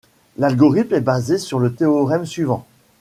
L'algorithme 0.37 0.95
est 0.95 0.99
basé 0.99 1.37
sur 1.37 1.59
le 1.59 1.75
théorème 1.75 2.25
suivant. 2.25 2.65